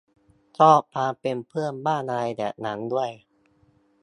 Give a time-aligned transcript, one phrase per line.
[0.57, 3.11] ชอบความเป็นเพื่อนบ้านอะไรแบบนั้นด้วย